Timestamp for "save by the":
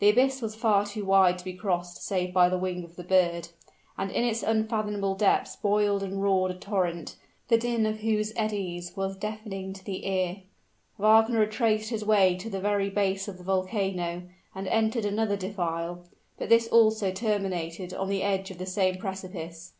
2.02-2.58